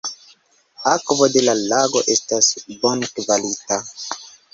[0.91, 2.49] Akvo de la lago estas
[2.85, 3.79] bonkvalita.